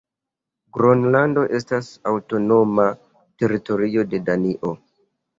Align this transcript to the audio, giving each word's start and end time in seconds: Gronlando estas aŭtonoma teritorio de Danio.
Gronlando 0.75 1.41
estas 1.57 1.89
aŭtonoma 2.11 2.85
teritorio 3.43 4.07
de 4.15 4.23
Danio. 4.31 4.73